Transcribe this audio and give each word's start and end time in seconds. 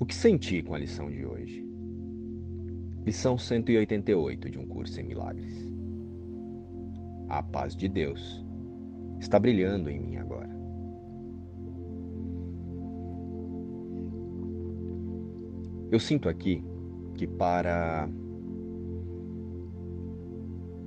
O 0.00 0.06
que 0.06 0.14
senti 0.14 0.62
com 0.62 0.74
a 0.74 0.78
lição 0.78 1.10
de 1.10 1.26
hoje? 1.26 1.62
Lição 3.04 3.36
188 3.36 4.48
de 4.48 4.58
um 4.58 4.66
curso 4.66 4.98
em 4.98 5.04
milagres. 5.04 5.54
A 7.28 7.42
paz 7.42 7.76
de 7.76 7.86
Deus 7.86 8.42
está 9.18 9.38
brilhando 9.38 9.90
em 9.90 10.00
mim 10.00 10.16
agora. 10.16 10.48
Eu 15.92 16.00
sinto 16.00 16.30
aqui 16.30 16.64
que 17.14 17.26
para 17.26 18.08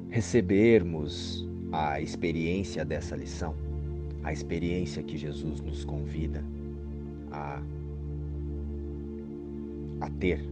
recebermos 0.09 1.47
a 1.71 2.01
experiência 2.01 2.83
dessa 2.83 3.15
lição, 3.15 3.53
a 4.23 4.33
experiência 4.33 5.03
que 5.03 5.17
Jesus 5.17 5.61
nos 5.61 5.85
convida 5.85 6.43
a 7.31 7.61
a 10.03 10.09
ter, 10.09 10.43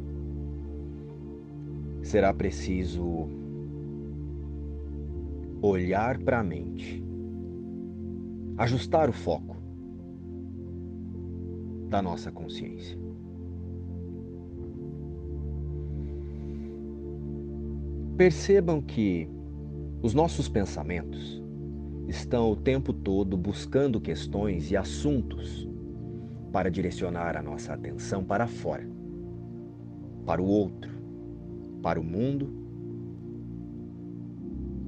será 2.02 2.34
preciso 2.34 3.28
olhar 5.62 6.18
para 6.20 6.40
a 6.40 6.44
mente, 6.44 7.04
ajustar 8.58 9.10
o 9.10 9.14
foco 9.14 9.58
da 11.90 12.02
nossa 12.02 12.32
consciência. 12.32 12.98
Percebam 18.18 18.82
que 18.82 19.28
os 20.02 20.14
nossos 20.14 20.48
pensamentos 20.48 21.44
estão 22.08 22.52
o 22.52 22.56
tempo 22.56 22.94
todo 22.94 23.36
buscando 23.36 24.00
questões 24.00 24.72
e 24.72 24.78
assuntos 24.78 25.68
para 26.52 26.70
direcionar 26.70 27.36
a 27.36 27.42
nossa 27.42 27.74
atenção 27.74 28.24
para 28.24 28.48
fora 28.48 29.01
para 30.26 30.42
o 30.42 30.46
outro, 30.46 30.92
para 31.82 32.00
o 32.00 32.04
mundo 32.04 32.50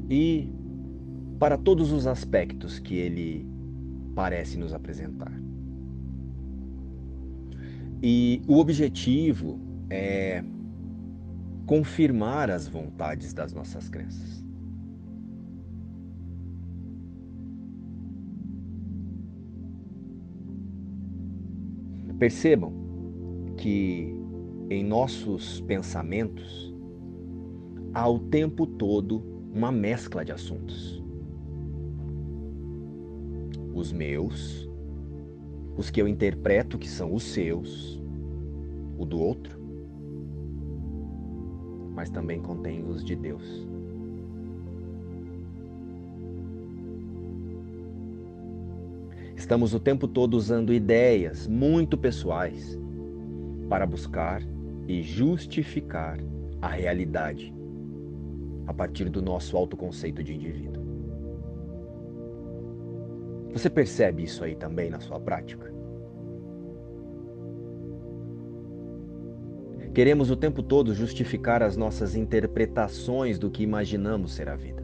e 0.09 0.49
para 1.39 1.57
todos 1.57 1.91
os 1.91 2.07
aspectos 2.07 2.79
que 2.79 2.95
ele 2.95 3.45
parece 4.15 4.57
nos 4.57 4.73
apresentar. 4.73 5.31
E 8.01 8.41
o 8.47 8.57
objetivo 8.57 9.59
é 9.89 10.43
confirmar 11.65 12.51
as 12.51 12.67
vontades 12.67 13.33
das 13.33 13.53
nossas 13.53 13.89
crenças. 13.89 14.43
Percebam 22.19 22.71
que 23.57 24.15
em 24.73 24.83
nossos 24.83 25.61
pensamentos, 25.61 26.73
há 27.93 28.09
o 28.09 28.19
tempo 28.19 28.65
todo 28.65 29.23
uma 29.53 29.71
mescla 29.71 30.25
de 30.25 30.31
assuntos. 30.31 31.01
Os 33.73 33.91
meus, 33.91 34.69
os 35.77 35.89
que 35.89 36.01
eu 36.01 36.07
interpreto 36.07 36.77
que 36.77 36.89
são 36.89 37.13
os 37.13 37.23
seus, 37.23 38.01
o 38.97 39.05
do 39.05 39.19
outro, 39.19 39.59
mas 41.93 42.09
também 42.09 42.41
contém 42.41 42.83
os 42.83 43.03
de 43.03 43.15
Deus. 43.15 43.67
Estamos 49.35 49.73
o 49.73 49.79
tempo 49.79 50.07
todo 50.07 50.35
usando 50.35 50.73
ideias 50.73 51.47
muito 51.47 51.97
pessoais 51.97 52.79
para 53.67 53.85
buscar 53.85 54.41
e 54.87 55.01
justificar 55.01 56.19
a 56.61 56.67
realidade 56.67 57.53
a 58.65 58.73
partir 58.73 59.09
do 59.09 59.21
nosso 59.21 59.57
autoconceito 59.57 60.23
de 60.23 60.33
indivíduo. 60.33 60.83
Você 63.51 63.69
percebe 63.69 64.23
isso 64.23 64.43
aí 64.43 64.55
também 64.55 64.89
na 64.89 64.99
sua 64.99 65.19
prática? 65.19 65.71
Queremos 69.93 70.31
o 70.31 70.35
tempo 70.35 70.63
todo 70.63 70.91
justificar 70.91 71.61
as 71.61 71.77
nossas 71.77 72.15
interpretações 72.15 73.37
do 73.37 73.51
que 73.51 73.61
imaginamos 73.61 74.33
ser 74.33 74.49
a 74.49 74.55
vida. 74.55 74.83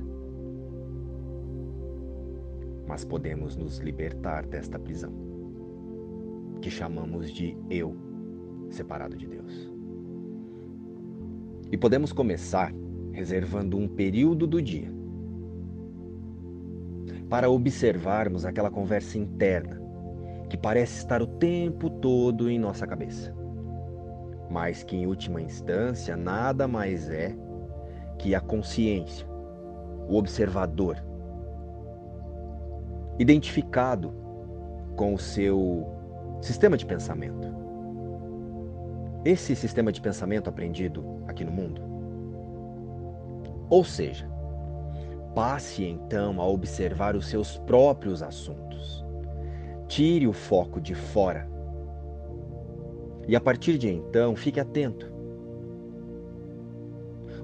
Mas 2.87 3.03
podemos 3.03 3.55
nos 3.55 3.79
libertar 3.79 4.45
desta 4.45 4.77
prisão, 4.77 5.11
que 6.61 6.69
chamamos 6.69 7.31
de 7.31 7.57
eu, 7.71 7.95
separado 8.69 9.17
de 9.17 9.25
Deus. 9.25 9.78
E 11.71 11.77
podemos 11.77 12.11
começar 12.11 12.73
reservando 13.11 13.77
um 13.77 13.87
período 13.87 14.47
do 14.47 14.61
dia 14.61 14.91
para 17.29 17.49
observarmos 17.49 18.43
aquela 18.43 18.71
conversa 18.71 19.17
interna 19.17 19.79
que 20.49 20.57
parece 20.57 20.97
estar 20.97 21.21
o 21.21 21.27
tempo 21.27 21.89
todo 21.89 22.49
em 22.49 22.57
nossa 22.57 22.87
cabeça, 22.87 23.35
mas 24.49 24.83
que 24.83 24.95
em 24.95 25.05
última 25.05 25.39
instância 25.39 26.17
nada 26.17 26.67
mais 26.67 27.07
é 27.09 27.35
que 28.17 28.33
a 28.33 28.41
consciência, 28.41 29.27
o 30.07 30.15
observador, 30.15 30.97
identificado 33.19 34.11
com 34.95 35.13
o 35.13 35.19
seu 35.19 35.85
sistema 36.41 36.75
de 36.75 36.85
pensamento 36.85 37.58
esse 39.23 39.55
sistema 39.55 39.91
de 39.91 40.01
pensamento 40.01 40.49
aprendido 40.49 41.03
aqui 41.27 41.43
no 41.43 41.51
mundo? 41.51 41.81
Ou 43.69 43.83
seja, 43.83 44.29
passe 45.35 45.83
então 45.83 46.41
a 46.41 46.47
observar 46.47 47.15
os 47.15 47.27
seus 47.27 47.57
próprios 47.59 48.23
assuntos. 48.23 49.05
Tire 49.87 50.27
o 50.27 50.33
foco 50.33 50.79
de 50.79 50.95
fora. 50.95 51.49
E 53.27 53.35
a 53.35 53.41
partir 53.41 53.77
de 53.77 53.89
então, 53.89 54.35
fique 54.35 54.59
atento. 54.59 55.11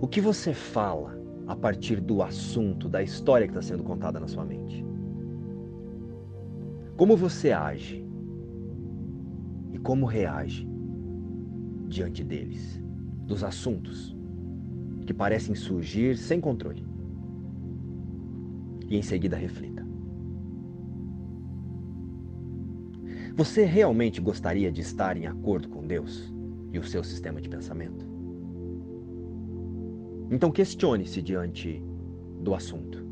O 0.02 0.08
que 0.08 0.20
você 0.20 0.54
fala 0.54 1.16
a 1.48 1.56
partir 1.56 2.02
do 2.02 2.24
assunto, 2.24 2.90
da 2.90 3.04
história 3.04 3.48
que 3.48 3.52
está 3.52 3.62
sendo 3.62 3.84
contada 3.84 4.20
na 4.20 4.28
sua 4.28 4.44
mente? 4.44 4.86
Como 6.98 7.16
você 7.16 7.52
age? 7.52 8.06
E 9.74 9.78
como 9.78 10.06
reage? 10.06 10.75
Diante 11.88 12.24
deles, 12.24 12.82
dos 13.26 13.44
assuntos 13.44 14.16
que 15.06 15.14
parecem 15.14 15.56
surgir 15.56 16.18
sem 16.18 16.42
controle. 16.42 16.86
E 18.88 18.98
em 18.98 19.02
seguida 19.02 19.36
reflita. 19.36 19.86
Você 23.36 23.66
realmente 23.66 24.22
gostaria 24.22 24.72
de 24.72 24.82
estar 24.82 25.18
em 25.18 25.28
acordo 25.28 25.68
com 25.68 25.86
Deus 25.86 26.34
e 26.72 26.80
o 26.80 26.84
seu 26.84 27.04
sistema 27.04 27.42
de 27.42 27.50
pensamento? 27.50 28.06
Então 30.32 30.52
questione-se 30.52 31.22
diante 31.22 31.84
do 32.42 32.56
assunto, 32.56 33.06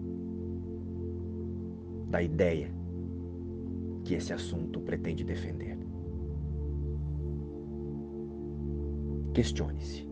da 2.09 2.21
ideia 2.21 2.73
que 4.03 4.13
esse 4.13 4.33
assunto 4.33 4.79
pretende 4.79 5.23
defender. 5.23 5.72
Questione-se. 9.33 10.07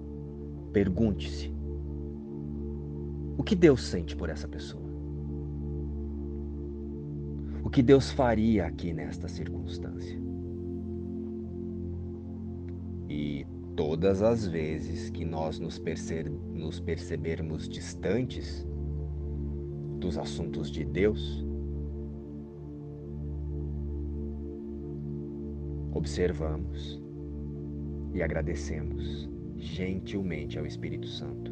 Pergunte-se: 0.73 1.53
o 3.37 3.43
que 3.43 3.55
Deus 3.55 3.83
sente 3.83 4.15
por 4.15 4.29
essa 4.29 4.47
pessoa? 4.47 4.89
O 7.63 7.69
que 7.69 7.81
Deus 7.81 8.11
faria 8.11 8.65
aqui 8.65 8.93
nesta 8.93 9.27
circunstância? 9.27 10.19
E 13.09 13.45
todas 13.75 14.21
as 14.21 14.47
vezes 14.47 15.09
que 15.09 15.25
nós 15.25 15.59
nos, 15.59 15.77
perce 15.77 16.23
nos 16.23 16.79
percebermos 16.79 17.67
distantes 17.67 18.67
dos 19.99 20.17
assuntos 20.17 20.71
de 20.71 20.83
Deus, 20.83 21.45
observamos 25.93 27.01
e 28.13 28.21
agradecemos 28.21 29.29
gentilmente 29.57 30.57
ao 30.57 30.65
Espírito 30.65 31.07
Santo 31.07 31.51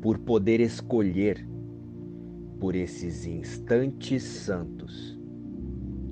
por 0.00 0.18
poder 0.18 0.60
escolher 0.60 1.46
por 2.60 2.74
esses 2.74 3.26
instantes 3.26 4.22
santos 4.22 5.18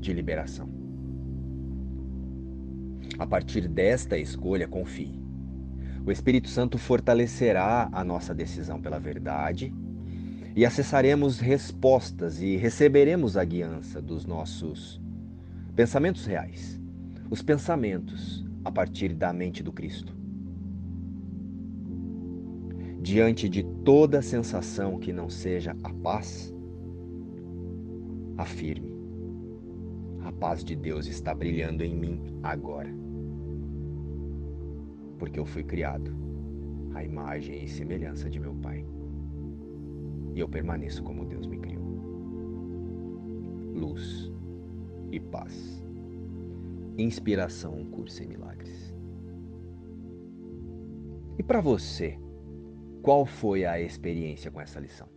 de 0.01 0.13
liberação. 0.13 0.69
A 3.19 3.27
partir 3.27 3.69
desta 3.69 4.19
escolha, 4.19 4.67
confie. 4.67 5.23
O 6.05 6.11
Espírito 6.11 6.49
Santo 6.49 6.77
fortalecerá 6.77 7.89
a 7.93 8.05
nossa 8.05 8.35
decisão 8.35 8.81
pela 8.81 8.99
verdade 8.99 9.73
e 10.55 10.67
acessaremos 10.67 11.41
respostas 11.41 12.43
e 12.43 12.57
receberemos 12.57 13.37
a 13.37 13.45
guiança 13.45 14.03
dos 14.03 14.27
nossos 14.27 15.01
pensamentos 15.75 16.27
reais, 16.27 16.81
os 17.31 17.41
pensamentos 17.41 18.44
a 18.65 18.73
partir 18.73 19.15
da 19.15 19.33
mente 19.33 19.63
do 19.63 19.73
Cristo. 19.73 20.17
Diante 23.03 23.49
de 23.49 23.63
toda 23.85 24.23
sensação 24.23 24.99
que 24.99 25.13
não 25.13 25.29
seja 25.29 25.77
a 25.85 25.93
paz, 25.93 26.55
afirme: 28.39 28.95
a 30.23 30.33
paz 30.33 30.65
de 30.65 30.75
Deus 30.75 31.07
está 31.07 31.35
brilhando 31.35 31.85
em 31.85 31.95
mim 31.95 32.21
agora. 32.43 32.89
Porque 35.19 35.39
eu 35.39 35.45
fui 35.45 35.63
criado 35.63 36.17
à 36.95 37.05
imagem 37.05 37.63
e 37.63 37.69
semelhança 37.69 38.31
de 38.31 38.41
meu 38.41 38.55
Pai. 38.55 38.87
E 40.35 40.41
eu 40.41 40.49
permaneço 40.49 41.03
como 41.03 41.27
Deus 41.27 41.47
me 41.47 41.59
criou. 41.59 41.85
Luz 43.75 44.33
e 45.13 45.21
paz. 45.21 45.84
Inspiração, 46.97 47.75
um 47.75 47.91
curso 47.91 48.23
em 48.23 48.27
milagres. 48.27 48.95
E 51.39 51.43
para 51.43 51.61
você, 51.61 52.19
qual 53.03 53.27
foi 53.27 53.65
a 53.65 53.81
experiência 53.81 54.51
com 54.51 54.61
essa 54.61 54.79
lição? 54.79 55.14